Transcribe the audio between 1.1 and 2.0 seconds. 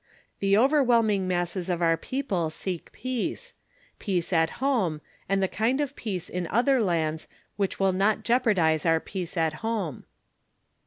masses of our